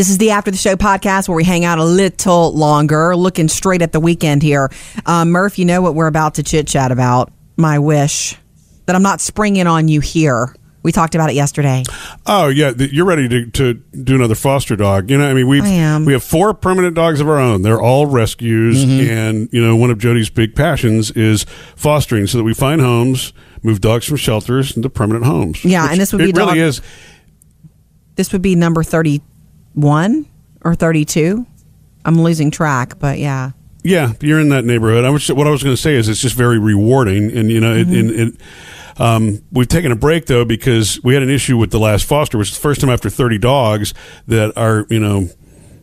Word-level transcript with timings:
This 0.00 0.08
is 0.08 0.16
the 0.16 0.30
After 0.30 0.50
the 0.50 0.56
Show 0.56 0.76
podcast 0.76 1.28
where 1.28 1.36
we 1.36 1.44
hang 1.44 1.66
out 1.66 1.78
a 1.78 1.84
little 1.84 2.54
longer, 2.54 3.14
looking 3.14 3.48
straight 3.48 3.82
at 3.82 3.92
the 3.92 4.00
weekend 4.00 4.42
here. 4.42 4.70
Uh, 5.04 5.26
Murph, 5.26 5.58
you 5.58 5.66
know 5.66 5.82
what 5.82 5.94
we're 5.94 6.06
about 6.06 6.36
to 6.36 6.42
chit 6.42 6.66
chat 6.66 6.90
about. 6.90 7.30
My 7.58 7.78
wish 7.78 8.34
that 8.86 8.96
I'm 8.96 9.02
not 9.02 9.20
springing 9.20 9.66
on 9.66 9.88
you 9.88 10.00
here. 10.00 10.54
We 10.82 10.90
talked 10.90 11.14
about 11.14 11.28
it 11.28 11.34
yesterday. 11.34 11.82
Oh 12.24 12.48
yeah, 12.48 12.72
you're 12.78 13.04
ready 13.04 13.28
to, 13.28 13.50
to 13.50 13.74
do 13.74 14.14
another 14.14 14.34
foster 14.34 14.74
dog. 14.74 15.10
You 15.10 15.18
know, 15.18 15.28
I 15.28 15.34
mean, 15.34 15.46
we 15.46 15.60
we 15.60 16.14
have 16.14 16.24
four 16.24 16.54
permanent 16.54 16.94
dogs 16.94 17.20
of 17.20 17.28
our 17.28 17.38
own. 17.38 17.60
They're 17.60 17.82
all 17.82 18.06
rescues, 18.06 18.82
Mm-hmm. 18.82 19.10
and 19.10 19.48
you 19.52 19.62
know, 19.62 19.76
one 19.76 19.90
of 19.90 19.98
Jody's 19.98 20.30
big 20.30 20.54
passions 20.54 21.10
is 21.10 21.44
fostering, 21.76 22.26
so 22.26 22.38
that 22.38 22.44
we 22.44 22.54
find 22.54 22.80
homes, 22.80 23.34
move 23.62 23.82
dogs 23.82 24.06
from 24.06 24.16
shelters 24.16 24.74
into 24.74 24.88
permanent 24.88 25.26
homes. 25.26 25.62
Yeah, 25.62 25.88
and 25.90 26.00
this 26.00 26.10
would 26.14 26.22
it 26.22 26.34
be 26.34 26.40
really 26.40 26.60
is. 26.60 26.80
This 28.14 28.32
would 28.32 28.42
be 28.42 28.54
number 28.54 28.82
31 29.80 30.26
or 30.62 30.74
32. 30.74 31.46
I'm 32.04 32.20
losing 32.22 32.50
track, 32.50 32.98
but 32.98 33.18
yeah. 33.18 33.52
Yeah, 33.82 34.12
you're 34.20 34.40
in 34.40 34.50
that 34.50 34.64
neighborhood. 34.64 35.04
I 35.04 35.10
was 35.10 35.30
what 35.32 35.46
I 35.46 35.50
was 35.50 35.62
going 35.62 35.74
to 35.74 35.80
say 35.80 35.94
is 35.94 36.08
it's 36.08 36.20
just 36.20 36.34
very 36.36 36.58
rewarding, 36.58 37.34
and 37.34 37.50
you 37.50 37.60
know, 37.60 37.74
it, 37.74 37.88
and 37.88 38.10
it, 38.10 38.34
um, 38.98 39.40
we've 39.50 39.68
taken 39.68 39.90
a 39.90 39.96
break 39.96 40.26
though 40.26 40.44
because 40.44 41.02
we 41.02 41.14
had 41.14 41.22
an 41.22 41.30
issue 41.30 41.56
with 41.56 41.70
the 41.70 41.78
last 41.78 42.04
foster, 42.04 42.36
which 42.36 42.50
is 42.50 42.56
the 42.56 42.60
first 42.60 42.82
time 42.82 42.90
after 42.90 43.08
30 43.08 43.38
dogs 43.38 43.94
that 44.28 44.52
our 44.56 44.86
you 44.90 45.00
know. 45.00 45.28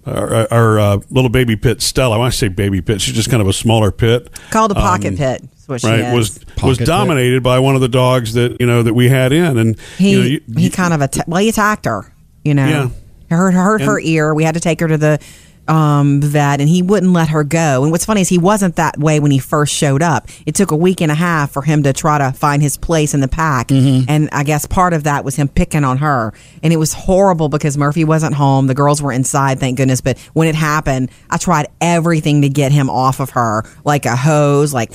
Our, 0.05 0.48
our 0.54 0.80
uh, 0.80 0.98
little 1.10 1.30
baby 1.30 1.58
pit 1.58 1.82
Stella. 1.82 2.16
I 2.16 2.18
want 2.18 2.32
to 2.32 2.38
say 2.40 2.48
baby 2.48 2.82
pit. 2.82 3.02
She's 3.02 3.14
just 3.14 3.30
kind 3.30 3.41
of 3.41 3.50
a 3.50 3.52
smaller 3.52 3.91
pit. 3.91 4.30
Called 4.52 4.72
a 4.72 4.76
pocket 4.76 5.08
Um, 5.10 5.18
pit. 5.18 5.41
Is 5.58 5.68
what 5.68 5.82
she 5.82 5.88
right 5.88 6.14
was 6.16 6.38
Pocket 6.55 6.64
was 6.66 6.77
pit. 6.77 6.88
dominated 6.88 7.44
by 7.44 7.60
one 7.60 7.76
of 7.76 7.82
the 7.82 7.90
dogs 7.90 8.32
that 8.36 8.55
you 8.62 8.66
know 8.66 8.84
that 8.84 8.94
we 8.94 9.10
had 9.10 9.34
in, 9.34 9.58
and 9.58 9.77
he 9.98 10.12
you 10.12 10.18
know, 10.20 10.26
you- 10.26 10.41
he 10.62 10.70
kind 10.70 10.94
of 10.94 11.02
atta- 11.02 11.26
well 11.27 11.41
he 11.41 11.50
attacked 11.50 11.84
her 11.84 12.10
you 12.46 12.54
know 12.54 12.66
Yeah. 12.66 12.90
Hurt 13.30 13.54
hurt 13.54 13.81
her 13.81 13.99
ear. 13.99 14.34
We 14.34 14.44
had 14.44 14.54
to 14.55 14.59
take 14.62 14.80
her 14.80 14.88
to 14.88 14.98
the 14.98 15.20
um 15.68 16.22
vet 16.22 16.62
and 16.62 16.70
he 16.70 16.81
wouldn't 16.81 17.12
let 17.12 17.27
her 17.27 17.44
go. 17.44 17.84
And 17.84 17.91
what's 17.91 18.05
funny 18.05 18.21
is 18.21 18.29
he 18.29 18.38
wasn't 18.38 18.77
that 18.77 18.98
way 18.98 19.20
when 19.20 19.32
he 19.32 19.38
first 19.40 19.74
showed 19.74 20.02
up. 20.02 20.29
It 20.46 20.55
took 20.55 20.71
a 20.71 20.77
week 20.77 21.02
and 21.02 21.12
a 21.12 21.15
half 21.15 21.52
for 21.52 21.62
him 21.62 21.84
to 21.84 21.91
try 21.91 22.18
to 22.20 22.32
find 22.32 22.62
his 22.62 22.77
place 22.77 23.13
in 23.13 23.20
the 23.20 23.27
pack. 23.27 23.68
Mm-hmm. 23.68 24.10
and 24.10 24.29
i 24.32 24.43
guess 24.46 24.65
part 24.65 24.93
of 24.93 25.04
that 25.04 25.26
was 25.26 25.35
him 25.35 25.49
picking 25.49 25.84
on 25.84 25.98
her. 25.98 26.34
And 26.63 26.71
it 26.71 26.77
was 26.77 26.93
horrible 26.93 27.49
because 27.49 27.77
murphy 27.77 28.05
wasn't 28.05 28.34
home. 28.35 28.68
The 28.68 28.74
girls 28.76 29.02
were 29.02 29.12
inside 29.12 29.59
thank 29.59 29.76
goodness. 29.76 29.99
But 29.99 30.18
when 30.32 30.48
it 30.48 30.55
happened 30.55 31.12
i 31.30 31.35
tried 31.35 31.68
everything 31.82 32.43
to 32.43 32.49
get 32.49 32.71
him 32.71 32.90
off 32.90 33.20
of 33.20 33.32
her 33.32 33.65
like 33.84 34.05
a 34.05 34.15
hose 34.15 34.74
like 34.74 34.91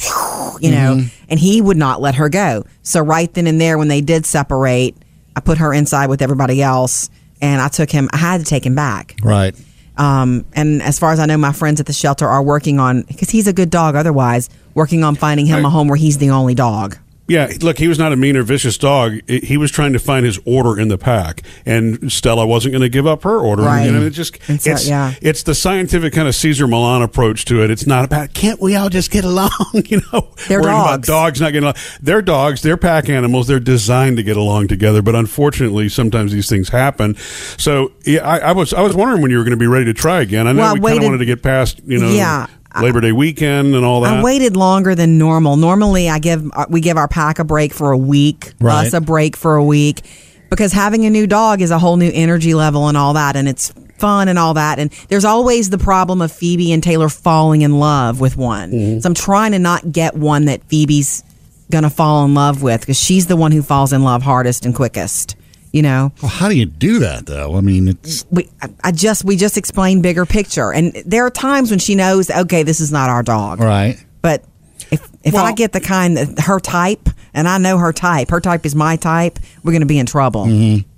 you 0.58 0.70
know 0.70 0.94
Mm-hmm. 0.96 1.24
and 1.28 1.38
he 1.38 1.60
would 1.60 1.76
not 1.76 2.00
let 2.00 2.14
her 2.14 2.30
go. 2.30 2.64
So 2.82 3.02
right 3.02 3.30
then 3.34 3.46
and 3.46 3.60
there 3.60 3.76
when 3.76 3.88
they 3.88 4.00
did 4.00 4.24
separate 4.24 4.96
i 5.36 5.40
put 5.40 5.58
her 5.58 5.74
inside 5.74 6.06
with 6.08 6.22
everybody 6.22 6.62
else 6.62 7.10
and 7.42 7.60
i 7.60 7.68
took 7.68 7.90
him 7.90 8.08
i 8.12 8.16
had 8.16 8.38
to 8.40 8.46
take 8.46 8.64
him 8.64 8.74
back 8.74 9.16
Right. 9.22 9.54
um, 9.98 10.46
and 10.54 10.80
as 10.82 10.98
far 10.98 11.12
as 11.12 11.20
I 11.20 11.26
know, 11.26 11.36
my 11.36 11.52
friends 11.52 11.78
at 11.80 11.84
the 11.86 11.92
shelter 11.92 12.26
are 12.26 12.42
working 12.42 12.80
on 12.80 13.02
because 13.02 13.28
he's 13.28 13.46
a 13.46 13.52
good 13.52 13.68
dog. 13.68 13.94
Otherwise, 13.94 14.48
working 14.74 15.04
on 15.04 15.14
finding 15.16 15.44
him 15.44 15.66
a 15.66 15.70
home 15.70 15.86
where 15.88 15.98
he's 15.98 16.16
the 16.16 16.30
only 16.30 16.54
dog. 16.54 16.96
Yeah, 17.28 17.50
look, 17.62 17.78
he 17.78 17.86
was 17.88 17.98
not 18.00 18.12
a 18.12 18.16
mean 18.16 18.36
or 18.36 18.42
vicious 18.42 18.76
dog. 18.76 19.20
He 19.28 19.56
was 19.56 19.70
trying 19.70 19.92
to 19.92 19.98
find 20.00 20.26
his 20.26 20.40
order 20.44 20.78
in 20.78 20.88
the 20.88 20.98
pack, 20.98 21.42
and 21.64 22.12
Stella 22.12 22.44
wasn't 22.46 22.72
going 22.72 22.82
to 22.82 22.88
give 22.88 23.06
up 23.06 23.22
her 23.22 23.38
order. 23.38 23.62
Right. 23.62 23.88
Know, 23.90 24.02
it 24.02 24.10
just 24.10 24.36
And 24.48 24.60
so- 24.60 24.70
uh, 24.70 24.74
it's 24.74 24.88
yeah. 24.88 25.14
it's 25.22 25.44
the 25.44 25.54
scientific 25.54 26.12
kind 26.12 26.26
of 26.26 26.34
Cesar 26.34 26.66
Millan 26.66 27.00
approach 27.00 27.44
to 27.46 27.62
it. 27.62 27.70
It's 27.70 27.86
not 27.86 28.04
about 28.04 28.34
can't 28.34 28.60
we 28.60 28.74
all 28.74 28.88
just 28.88 29.10
get 29.12 29.24
along? 29.24 29.50
you 29.86 30.02
know, 30.12 30.30
They're 30.48 30.60
Worrying 30.60 30.80
about 30.80 30.90
dogs. 31.02 31.08
dogs 31.08 31.40
not 31.40 31.52
getting 31.52 31.62
along. 31.62 31.76
They're 32.02 32.22
dogs. 32.22 32.60
They're 32.62 32.76
pack 32.76 33.08
animals. 33.08 33.46
They're 33.46 33.60
designed 33.60 34.16
to 34.16 34.22
get 34.24 34.36
along 34.36 34.68
together. 34.68 35.00
But 35.00 35.14
unfortunately, 35.14 35.88
sometimes 35.88 36.32
these 36.32 36.48
things 36.48 36.68
happen. 36.70 37.16
So 37.56 37.92
yeah, 38.04 38.26
I, 38.28 38.38
I 38.38 38.52
was 38.52 38.74
I 38.74 38.80
was 38.82 38.96
wondering 38.96 39.22
when 39.22 39.30
you 39.30 39.38
were 39.38 39.44
going 39.44 39.52
to 39.52 39.56
be 39.56 39.68
ready 39.68 39.86
to 39.86 39.94
try 39.94 40.20
again. 40.22 40.48
I 40.48 40.52
know 40.52 40.62
Well, 40.62 40.74
we 40.74 40.80
kind 40.90 40.98
of 40.98 41.04
wanted 41.04 41.18
to 41.18 41.24
get 41.26 41.42
past 41.42 41.80
you 41.86 41.98
know 42.00 42.10
Yeah. 42.10 42.48
Labor 42.80 43.00
Day 43.00 43.12
weekend 43.12 43.74
and 43.74 43.84
all 43.84 44.00
that. 44.02 44.18
I 44.18 44.22
waited 44.22 44.56
longer 44.56 44.94
than 44.94 45.18
normal. 45.18 45.56
Normally, 45.56 46.08
I 46.08 46.18
give 46.18 46.48
uh, 46.54 46.66
we 46.68 46.80
give 46.80 46.96
our 46.96 47.08
pack 47.08 47.38
a 47.38 47.44
break 47.44 47.72
for 47.72 47.92
a 47.92 47.98
week, 47.98 48.52
Right. 48.60 48.86
us 48.86 48.92
a 48.94 49.00
break 49.00 49.36
for 49.36 49.56
a 49.56 49.64
week, 49.64 50.00
because 50.48 50.72
having 50.72 51.04
a 51.04 51.10
new 51.10 51.26
dog 51.26 51.60
is 51.60 51.70
a 51.70 51.78
whole 51.78 51.96
new 51.96 52.10
energy 52.12 52.54
level 52.54 52.88
and 52.88 52.96
all 52.96 53.14
that, 53.14 53.36
and 53.36 53.48
it's 53.48 53.72
fun 53.98 54.28
and 54.28 54.38
all 54.38 54.54
that. 54.54 54.78
And 54.78 54.90
there's 55.08 55.24
always 55.24 55.70
the 55.70 55.78
problem 55.78 56.22
of 56.22 56.32
Phoebe 56.32 56.72
and 56.72 56.82
Taylor 56.82 57.08
falling 57.08 57.62
in 57.62 57.78
love 57.78 58.20
with 58.20 58.36
one. 58.36 58.70
Mm-hmm. 58.72 59.00
So 59.00 59.06
I'm 59.08 59.14
trying 59.14 59.52
to 59.52 59.58
not 59.58 59.92
get 59.92 60.16
one 60.16 60.46
that 60.46 60.62
Phoebe's 60.64 61.22
gonna 61.70 61.90
fall 61.90 62.24
in 62.24 62.34
love 62.34 62.62
with 62.62 62.80
because 62.80 62.98
she's 62.98 63.26
the 63.26 63.36
one 63.36 63.52
who 63.52 63.62
falls 63.62 63.92
in 63.92 64.02
love 64.02 64.22
hardest 64.22 64.64
and 64.66 64.74
quickest. 64.74 65.36
You 65.72 65.82
know. 65.82 66.12
Well, 66.20 66.30
how 66.30 66.48
do 66.48 66.56
you 66.56 66.66
do 66.66 66.98
that 67.00 67.26
though? 67.26 67.56
I 67.56 67.60
mean, 67.62 67.88
it's 67.88 68.26
we 68.30 68.48
I- 68.60 68.68
I 68.84 68.92
just 68.92 69.24
we 69.24 69.36
just 69.36 69.56
explained 69.56 70.02
bigger 70.02 70.26
picture, 70.26 70.72
and 70.72 70.92
there 71.06 71.24
are 71.24 71.30
times 71.30 71.70
when 71.70 71.78
she 71.78 71.94
knows, 71.94 72.30
okay, 72.30 72.62
this 72.62 72.80
is 72.80 72.92
not 72.92 73.08
our 73.08 73.22
dog, 73.22 73.60
right. 73.60 73.96
but 74.20 74.44
if 74.90 75.00
if 75.24 75.34
I 75.34 75.52
get 75.52 75.72
the 75.72 75.80
kind 75.80 76.16
that 76.18 76.40
her 76.44 76.60
type, 76.60 77.08
and 77.32 77.48
I 77.48 77.56
know 77.58 77.78
her 77.78 77.92
type, 77.92 78.30
her 78.30 78.40
type 78.40 78.66
is 78.66 78.74
my 78.74 78.96
type, 78.96 79.38
we're 79.64 79.72
going 79.72 79.80
to 79.80 79.86
be 79.86 79.98
in 79.98 80.06
trouble. 80.06 80.44
Mm-hmm. 80.44 80.88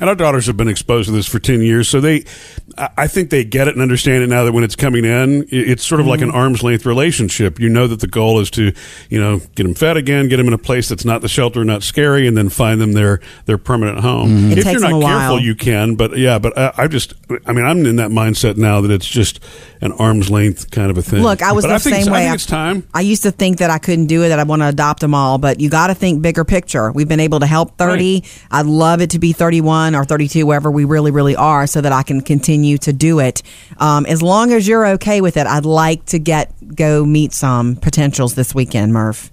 And 0.00 0.08
our 0.08 0.14
daughters 0.16 0.46
have 0.46 0.56
been 0.56 0.68
exposed 0.68 1.08
to 1.08 1.12
this 1.14 1.26
for 1.26 1.38
10 1.38 1.60
years. 1.62 1.88
So 1.88 2.00
they, 2.00 2.24
I 2.76 2.88
I 2.96 3.06
think 3.06 3.30
they 3.30 3.42
get 3.44 3.68
it 3.68 3.74
and 3.74 3.80
understand 3.82 4.22
it 4.22 4.26
now 4.28 4.44
that 4.44 4.52
when 4.52 4.64
it's 4.64 4.76
coming 4.76 5.04
in, 5.04 5.46
it's 5.50 5.84
sort 5.84 6.00
of 6.00 6.06
like 6.06 6.20
Mm-hmm. 6.20 6.30
an 6.30 6.34
arm's 6.34 6.62
length 6.62 6.84
relationship. 6.84 7.58
You 7.60 7.68
know 7.68 7.86
that 7.86 8.00
the 8.00 8.06
goal 8.06 8.40
is 8.40 8.50
to, 8.52 8.72
you 9.08 9.20
know, 9.20 9.38
get 9.54 9.62
them 9.64 9.74
fed 9.74 9.96
again, 9.96 10.28
get 10.28 10.36
them 10.38 10.46
in 10.48 10.52
a 10.52 10.58
place 10.58 10.88
that's 10.88 11.04
not 11.04 11.22
the 11.22 11.28
shelter, 11.28 11.64
not 11.64 11.82
scary, 11.82 12.26
and 12.26 12.36
then 12.36 12.48
find 12.48 12.80
them 12.80 12.92
their, 12.92 13.20
their 13.46 13.56
permanent 13.56 14.00
home. 14.00 14.30
Mm-hmm. 14.30 14.50
It 14.52 14.58
If 14.58 14.64
takes 14.64 14.72
you're 14.72 14.90
them 14.90 14.98
not 15.00 15.02
a 15.02 15.06
careful, 15.06 15.34
while. 15.36 15.40
you 15.40 15.54
can. 15.54 15.94
But 15.94 16.18
yeah, 16.18 16.38
but 16.40 16.58
I, 16.58 16.72
I 16.76 16.86
just, 16.88 17.14
I 17.46 17.52
mean, 17.52 17.64
I'm 17.64 17.86
in 17.86 17.96
that 17.96 18.10
mindset 18.10 18.56
now 18.56 18.80
that 18.80 18.90
it's 18.90 19.06
just 19.06 19.40
an 19.80 19.92
arm's 19.92 20.28
length 20.28 20.70
kind 20.72 20.90
of 20.90 20.98
a 20.98 21.02
thing. 21.02 21.22
Look, 21.22 21.40
I 21.40 21.52
was 21.52 21.64
but 21.64 21.68
the 21.68 21.74
I 21.74 21.78
same 21.78 22.12
way. 22.12 22.18
I 22.18 22.22
think 22.24 22.34
it's 22.34 22.46
time. 22.46 22.86
I 22.92 23.00
used 23.02 23.22
to 23.22 23.30
think 23.30 23.58
that 23.58 23.70
I 23.70 23.78
couldn't 23.78 24.06
do 24.06 24.24
it, 24.24 24.30
that 24.30 24.40
I 24.40 24.42
want 24.44 24.60
to 24.62 24.68
adopt 24.68 25.00
them 25.00 25.14
all, 25.14 25.38
but 25.38 25.60
you 25.60 25.70
got 25.70 25.86
to 25.86 25.94
think 25.94 26.20
bigger 26.20 26.44
picture. 26.44 26.90
We've 26.90 27.08
been 27.08 27.20
able 27.20 27.40
to 27.40 27.46
help 27.46 27.78
30. 27.78 28.24
I'd 28.50 28.66
love 28.66 29.00
it 29.00 29.10
to 29.10 29.18
be 29.20 29.32
31 29.32 29.77
or 29.94 30.04
32, 30.04 30.46
wherever 30.46 30.70
we 30.70 30.84
really, 30.84 31.10
really 31.10 31.36
are, 31.36 31.66
so 31.66 31.80
that 31.80 31.92
I 31.92 32.02
can 32.02 32.20
continue 32.20 32.78
to 32.78 32.92
do 32.92 33.18
it. 33.20 33.42
Um, 33.78 34.06
as 34.06 34.22
long 34.22 34.52
as 34.52 34.66
you're 34.68 34.86
okay 34.94 35.20
with 35.20 35.36
it, 35.36 35.46
I'd 35.46 35.64
like 35.66 36.04
to 36.06 36.18
get 36.18 36.52
go 36.74 37.04
meet 37.04 37.32
some 37.32 37.76
potentials 37.76 38.34
this 38.34 38.54
weekend, 38.54 38.92
Murph. 38.92 39.30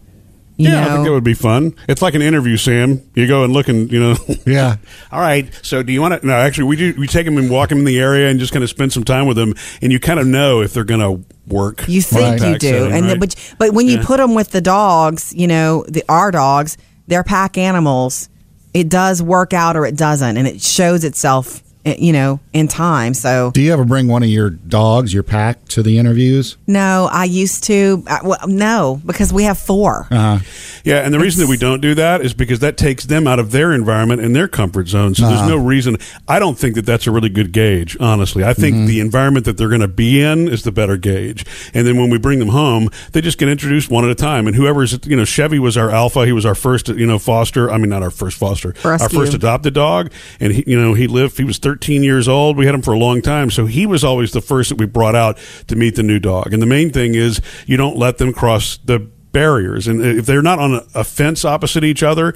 You 0.58 0.70
yeah, 0.70 0.86
I 0.88 0.94
think 0.94 1.06
that 1.06 1.12
would 1.12 1.24
be 1.26 1.34
fun. 1.34 1.76
It's 1.90 2.02
like 2.02 2.14
an 2.16 2.22
interview, 2.22 2.56
Sam. 2.56 3.02
You 3.14 3.28
go 3.28 3.44
and 3.44 3.52
look 3.52 3.68
and, 3.68 3.92
you 3.92 4.00
know. 4.00 4.16
Yeah. 4.46 4.78
All 5.12 5.20
right. 5.20 5.50
So, 5.64 5.84
do 5.84 5.92
you 5.92 6.00
want 6.02 6.22
to? 6.22 6.26
No, 6.26 6.34
actually, 6.34 6.64
we 6.66 6.76
do. 6.78 6.94
We 6.98 7.08
take 7.08 7.26
them 7.26 7.38
and 7.38 7.50
walk 7.50 7.68
them 7.70 7.80
in 7.80 7.84
the 7.86 8.00
area 8.00 8.30
and 8.30 8.40
just 8.40 8.54
kind 8.54 8.64
of 8.64 8.70
spend 8.70 8.94
some 8.94 9.04
time 9.04 9.26
with 9.28 9.36
them, 9.36 9.54
and 9.82 9.92
you 9.92 10.00
kind 10.00 10.18
of 10.18 10.28
know 10.28 10.62
if 10.62 10.74
they're 10.74 10.86
going 10.86 11.02
to 11.02 11.26
work. 11.48 11.84
You 11.90 12.02
think 12.02 12.40
Right. 12.42 12.52
you 12.54 12.58
do, 12.58 12.70
setting, 12.70 12.94
and 12.94 13.10
the, 13.10 13.18
but 13.18 13.36
but 13.60 13.74
when 13.74 13.88
you 13.88 13.98
Yeah. 13.98 14.06
put 14.06 14.18
them 14.18 14.34
with 14.34 14.52
the 14.52 14.62
dogs, 14.62 15.34
you 15.36 15.48
know, 15.48 15.84
the 15.90 16.06
our 16.08 16.32
dogs, 16.32 16.78
they're 17.08 17.24
pack 17.26 17.58
animals. 17.58 18.30
It 18.76 18.90
does 18.90 19.22
work 19.24 19.54
out 19.54 19.78
or 19.78 19.86
it 19.86 19.96
doesn't, 19.96 20.36
and 20.36 20.46
it 20.46 20.62
shows 20.62 21.06
itself, 21.06 21.64
you 21.86 22.12
know, 22.12 22.40
in 22.54 22.68
time. 22.68 23.14
So 23.14 23.52
Do 23.54 23.62
you 23.62 23.72
ever 23.72 23.86
bring 23.86 24.08
one 24.08 24.24
of 24.24 24.30
your 24.30 24.50
dogs, 24.50 25.14
your 25.14 25.24
pack, 25.24 25.66
to 25.70 25.84
the 25.84 25.98
interviews? 25.98 26.58
no, 26.68 27.08
I 27.12 27.26
used 27.26 27.64
to. 27.66 28.04
Uh, 28.08 28.20
well, 28.24 28.48
no, 28.48 29.02
because 29.06 29.32
we 29.32 29.44
have 29.44 29.58
four. 29.58 30.08
Uh, 30.10 30.40
Yeah, 30.84 31.00
and 31.02 31.14
the 31.14 31.20
reason 31.20 31.42
that 31.42 31.50
we 31.50 31.58
don't 31.58 31.82
do 31.82 31.96
that 31.96 32.22
is 32.22 32.34
because 32.34 32.60
that 32.60 32.78
takes 32.78 33.06
them 33.06 33.28
out 33.28 33.40
of 33.40 33.52
their 33.52 33.72
environment 33.74 34.22
and 34.22 34.36
their 34.36 34.48
comfort 34.48 34.88
zone. 34.88 35.16
So 35.16 35.28
there's 35.28 35.48
no 35.48 35.58
reason. 35.58 35.98
I 36.28 36.40
don't 36.40 36.58
think 36.58 36.76
that 36.76 36.86
that's 36.86 37.08
a 37.08 37.12
really 37.12 37.30
good 37.30 37.52
gauge. 37.52 37.98
Honestly, 38.00 38.44
I 38.44 38.54
think 38.54 38.88
the 38.88 39.00
environment 39.00 39.46
that 39.46 39.58
they're 39.58 39.70
going 39.70 39.82
to 39.82 39.88
be 39.88 40.22
in 40.22 40.48
is 40.48 40.64
the 40.64 40.72
better 40.72 40.98
gauge. 40.98 41.46
And 41.74 41.88
then 41.88 41.98
when 41.98 42.10
we 42.10 42.18
bring 42.18 42.40
them 42.40 42.50
home, 42.50 42.90
they 43.14 43.22
just 43.22 43.38
get 43.38 43.50
introduced 43.50 43.90
one 43.90 44.04
at 44.06 44.12
a 44.12 44.16
time. 44.16 44.48
And 44.48 44.56
whoever's 44.56 45.06
you 45.06 45.16
know 45.16 45.26
Chevy 45.26 45.60
was 45.60 45.78
our 45.78 45.90
alpha. 45.90 46.26
He 46.26 46.32
was 46.32 46.46
our 46.46 46.56
first 46.56 46.88
you 46.90 47.06
know 47.06 47.20
foster. 47.20 47.72
I 47.72 47.78
mean, 47.78 47.90
not 47.90 48.04
our 48.04 48.12
first 48.12 48.38
foster. 48.38 48.74
Our 48.84 49.10
first 49.10 49.34
adopted 49.34 49.74
dog. 49.74 50.12
And 50.40 50.54
he, 50.54 50.64
you 50.68 50.80
know 50.80 50.94
he 50.94 51.08
lived. 51.08 51.38
He 51.38 51.44
was 51.44 51.58
13 51.58 51.75
years 52.04 52.28
old. 52.28 52.58
We 52.58 52.66
had 52.66 52.76
him 52.76 52.82
for 52.82 52.94
a 52.94 53.00
long 53.00 53.22
time. 53.22 53.50
So 53.50 53.66
he 53.66 53.86
was 53.86 54.04
always 54.04 54.32
the 54.32 54.42
first 54.42 54.70
that 54.70 54.78
we 54.78 54.86
brought 54.86 55.16
out 55.16 55.38
to 55.68 55.76
meet 55.76 55.96
the 55.96 56.04
new 56.04 56.20
dog. 56.20 56.54
And 56.54 56.62
the 56.62 56.68
main 56.68 56.92
thing 56.92 57.16
is 57.16 57.42
you 57.66 57.78
don't 57.78 57.98
let 57.98 58.18
them 58.18 58.34
cross 58.34 58.78
the 58.78 59.10
barriers. 59.36 59.86
And 59.86 60.02
if 60.02 60.26
they're 60.26 60.42
not 60.42 60.60
on 60.60 60.82
a, 60.96 61.04
fence 61.04 61.44
opposite 61.44 61.84
each 61.84 62.02
other, 62.02 62.34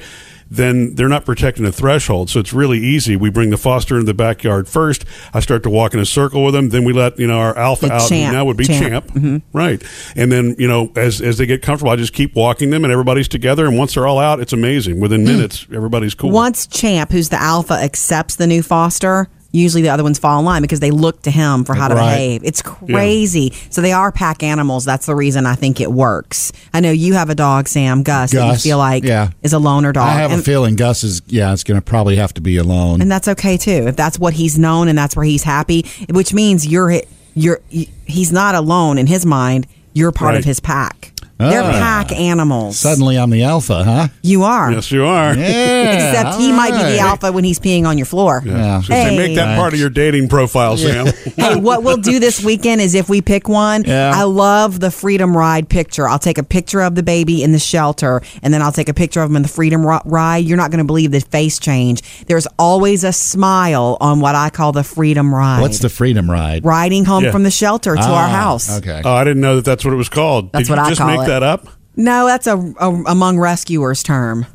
then 0.52 0.96
they're 0.96 1.08
not 1.08 1.24
protecting 1.24 1.64
the 1.64 1.72
threshold. 1.72 2.30
So 2.30 2.42
it's 2.42 2.52
really 2.52 2.80
easy. 2.80 3.16
We 3.16 3.30
bring 3.30 3.52
the 3.52 3.58
foster 3.58 3.96
into 3.96 4.06
the 4.06 4.14
backyard 4.14 4.68
first. 4.68 5.06
I 5.34 5.40
start 5.40 5.64
to 5.64 5.70
walk 5.70 5.94
in 5.94 6.02
a 6.02 6.06
circle 6.06 6.44
with 6.44 6.54
them. 6.54 6.70
Then 6.70 6.84
we 6.84 6.92
let 6.92 7.18
you 7.18 7.28
know 7.28 7.40
our 7.40 7.58
alpha 7.58 7.88
The 7.88 7.94
out. 7.94 8.10
champ. 8.10 8.34
now 8.34 8.44
would 8.44 8.58
be 8.58 8.66
Champ. 8.66 8.82
champ, 8.82 9.08
mm-hmm. 9.08 9.58
right? 9.58 9.82
And 10.18 10.30
then 10.30 10.56
you 10.60 10.68
know 10.68 10.92
as 10.98 11.22
as 11.22 11.38
they 11.38 11.46
get 11.46 11.62
comfortable, 11.62 11.92
I 11.92 11.96
just 11.96 12.14
keep 12.14 12.36
walking 12.36 12.70
them, 12.70 12.84
and 12.84 12.92
everybody's 12.92 13.30
together. 13.30 13.66
And 13.66 13.78
once 13.78 13.94
they're 13.94 14.08
all 14.08 14.20
out, 14.20 14.42
it's 14.42 14.54
amazing. 14.54 15.00
Within 15.00 15.22
mm. 15.22 15.28
minutes, 15.28 15.68
everybody's 15.74 16.16
cool. 16.16 16.32
Once 16.32 16.68
Champ, 16.68 17.12
who's 17.12 17.30
the 17.30 17.42
alpha, 17.42 17.76
accepts 17.76 18.36
the 18.36 18.48
new 18.48 18.62
foster, 18.62 19.30
usually 19.52 19.82
the 19.82 19.90
other 19.90 20.04
ones 20.04 20.20
fall 20.20 20.40
in 20.40 20.46
line 20.46 20.62
because 20.62 20.80
they 20.80 20.92
look 20.92 21.22
to 21.24 21.32
him 21.32 21.64
for 21.64 21.74
how 21.74 21.88
to 21.88 21.96
Right. 21.96 22.14
behave. 22.14 22.44
It's 22.44 22.62
crazy. 22.62 23.54
So 23.70 23.82
they 23.82 23.92
are 23.92 24.12
pack 24.12 24.44
animals. 24.44 24.86
That's 24.86 25.06
the 25.06 25.16
reason 25.16 25.46
I 25.46 25.56
think 25.56 25.82
it 25.82 25.92
works. 25.92 26.52
I 26.74 26.80
know 26.80 26.92
you 26.92 27.14
have 27.16 27.30
a 27.30 27.36
dog, 27.36 27.68
Sam, 27.68 28.04
Gus, 28.04 28.32
that 28.32 28.48
you 28.48 28.56
feel 28.58 28.78
like 28.78 29.04
yeah. 29.04 29.30
is 29.42 29.54
a 29.54 29.60
loner 29.60 29.92
dog. 29.92 30.08
I 30.08 30.14
have 30.14 30.32
and, 30.32 30.42
a 30.42 30.44
feeling 30.44 30.76
Gus 30.76 31.04
is, 31.04 31.22
yeah, 31.28 31.52
it's 31.52 31.64
going 31.64 31.80
to 31.80 31.86
probably 31.86 32.16
have 32.18 32.34
to 32.36 32.42
be 32.42 32.58
alone. 32.58 33.02
and 33.02 33.12
that's 33.12 33.28
okay 33.28 33.58
too. 33.58 33.88
If 33.88 33.96
that's 33.96 34.20
what 34.20 34.34
he's 34.34 34.58
known 34.60 34.88
and 34.88 34.98
that's 34.98 35.16
where 35.16 35.26
he's 35.26 35.44
happy, 35.44 35.86
which 36.10 36.34
means 36.34 36.68
you're 36.68 37.02
you're 37.36 37.62
he's 37.70 38.32
not 38.32 38.56
alone 38.56 38.98
in 38.98 39.08
his 39.08 39.26
mind. 39.26 39.68
You're 39.94 40.12
part 40.12 40.36
of 40.36 40.44
his 40.46 40.60
pack. 40.60 41.14
They're 41.40 41.64
Ah. 41.64 41.72
pack 41.72 42.12
animals. 42.12 42.78
Suddenly 42.78 43.18
I'm 43.18 43.30
the 43.30 43.44
alpha, 43.44 43.84
huh? 43.84 44.08
you 44.22 44.44
are. 44.44 44.72
Yes, 44.74 44.92
you 44.92 45.06
are. 45.06 45.34
Yeah. 45.36 45.92
Except 45.94 46.36
he 46.40 46.52
all 46.52 46.58
might 46.58 46.72
be 46.72 46.78
the 46.80 46.84
right. 46.84 47.00
alpha 47.02 47.32
when 47.32 47.46
he's 47.46 47.60
peeing 47.60 47.86
on 47.86 47.98
your 47.98 48.06
floor. 48.06 48.44
Yeah. 48.46 48.82
So 48.82 48.94
say, 48.94 49.16
make 49.16 49.36
that 49.36 49.58
part 49.58 49.74
of 49.74 49.80
your 49.80 49.90
dating 49.90 50.28
profile, 50.28 50.76
Sam. 50.76 51.08
hey, 51.38 51.56
what 51.56 51.82
we'll 51.84 51.96
do 51.98 52.20
this 52.20 52.44
weekend 52.44 52.82
is 52.82 52.94
if 52.94 53.08
we 53.08 53.22
pick 53.22 53.48
one, 53.48 53.84
Yeah. 53.86 54.12
I 54.14 54.24
love 54.24 54.80
the 54.82 54.92
Freedom 54.92 55.36
Ride 55.36 55.70
picture. 55.70 56.08
I'll 56.10 56.20
take 56.20 56.38
a 56.38 56.44
picture 56.44 56.82
of 56.82 56.96
the 56.96 57.04
baby 57.04 57.42
in 57.42 57.54
the 57.54 57.60
shelter 57.60 58.22
and 58.44 58.54
then 58.54 58.62
I'll 58.62 58.74
take 58.74 58.90
a 58.90 58.94
picture 58.94 59.22
of 59.22 59.30
him 59.30 59.38
in 59.38 59.42
the 59.44 59.48
Freedom 59.48 59.86
Ri- 59.86 60.00
Ride. 60.04 60.44
You're 60.46 60.58
not 60.58 60.72
going 60.72 60.80
to 60.80 60.84
believe 60.86 61.12
the 61.12 61.22
face 61.22 61.58
change. 61.58 62.02
There's 62.26 62.48
always 62.58 63.06
a 63.06 63.14
smile 63.14 63.98
on 64.02 64.20
what 64.20 64.36
I 64.36 64.50
call 64.50 64.74
the 64.74 64.84
Freedom 64.84 65.34
Ride. 65.34 65.62
What's 65.62 65.80
the 65.80 65.90
freedom 65.90 66.30
ride? 66.30 66.66
riding 66.66 67.06
home 67.06 67.24
Yeah. 67.24 67.32
from 67.32 67.44
the 67.44 67.52
shelter 67.52 67.96
to 67.96 68.02
our 68.02 68.26
Ah, 68.26 68.30
house? 68.30 68.78
Okay. 68.80 69.02
Oh, 69.06 69.14
I 69.14 69.24
didn't 69.24 69.42
know 69.42 69.56
that 69.56 69.66
that's 69.66 69.86
what 69.86 69.94
it 69.94 69.98
was 69.98 70.10
called. 70.10 70.52
That's 70.52 70.68
Did 70.68 70.76
what 70.76 70.80
you 70.82 70.86
I 70.86 70.90
just 70.90 71.00
call 71.02 71.08
make 71.08 71.20
it. 71.22 71.29
That 71.30 71.44
up? 71.44 71.68
No, 71.96 72.26
that's 72.26 72.48
a, 72.48 72.58
a 72.58 72.90
among 73.08 73.40
rescuers 73.40 74.04
term. 74.04 74.46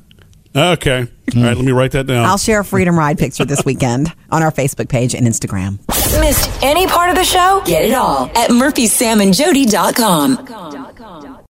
Okay. 0.56 1.06
All 1.37 1.43
right, 1.43 1.56
let 1.56 1.65
me 1.65 1.73
write 1.73 1.91
that 1.93 2.06
down. 2.06 2.25
I'll 2.26 2.38
share 2.38 2.61
a 2.61 2.65
Freedom 2.65 2.97
Ride 2.97 3.19
picture 3.19 3.44
this 3.44 3.65
weekend 3.65 4.12
on 4.31 4.43
our 4.43 4.53
Facebook 4.53 4.88
page 4.88 5.15
and 5.15 5.26
Instagram. 5.26 5.79
Missed 6.21 6.49
any 6.62 6.87
part 6.87 7.11
of 7.11 7.17
the 7.17 7.25
show? 7.25 7.61
Get 7.65 7.85
it 7.85 7.94
all 7.94 8.26
at 8.37 8.50
murphysamandjody.com. 8.50 11.33